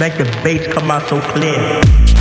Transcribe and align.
Make 0.00 0.16
the 0.16 0.24
bass 0.42 0.66
come 0.72 0.90
out 0.90 1.06
so 1.10 1.20
clear. 1.20 2.19